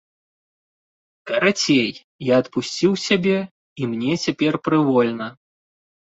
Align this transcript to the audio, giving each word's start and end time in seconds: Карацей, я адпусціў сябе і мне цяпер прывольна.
Карацей, 1.31 1.91
я 2.31 2.39
адпусціў 2.45 2.91
сябе 3.07 3.37
і 3.43 3.83
мне 3.93 4.13
цяпер 4.27 4.53
прывольна. 4.71 5.27